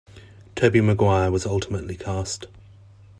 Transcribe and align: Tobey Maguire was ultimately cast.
Tobey 0.55 0.81
Maguire 0.81 1.29
was 1.29 1.45
ultimately 1.45 1.95
cast. 1.95 2.47